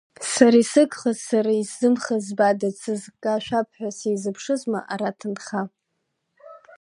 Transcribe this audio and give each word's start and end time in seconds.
Сара 0.31 0.57
исыгхаз, 0.63 1.17
сара 1.29 1.51
исзымхаз 1.61 2.21
збада, 2.27 2.69
дсызкашәап 2.73 3.67
ҳәа 3.77 3.89
сизыԥшызма 3.97 4.79
ара 4.93 5.17
ҭынха! 5.19 5.61